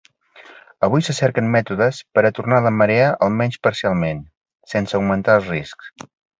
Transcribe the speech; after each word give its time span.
Avui 0.87 1.03
se 1.07 1.13
cerquen 1.17 1.51
mètodes 1.55 1.99
per 2.15 2.23
a 2.23 2.33
tornar 2.39 2.63
la 2.69 2.73
marea 2.79 3.13
almenys 3.29 3.61
parcialment, 3.69 4.27
sense 4.75 5.01
augmentar 5.03 5.41
els 5.41 5.55
riscs. 5.57 5.97